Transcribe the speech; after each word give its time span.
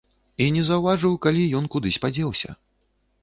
І 0.45 0.45
не 0.55 0.61
заўважыў, 0.69 1.13
калі 1.27 1.43
ён 1.61 1.69
кудысь 1.75 2.01
падзеўся. 2.05 2.57